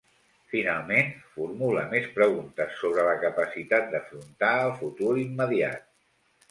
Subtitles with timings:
[0.53, 5.89] Finalment, formula més preguntes sobre la capacitat d’afrontar el futur immediat.